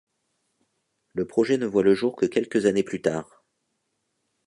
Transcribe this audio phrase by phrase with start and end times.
[1.13, 3.43] Le projet ne voit le jour que quelques années plus tard.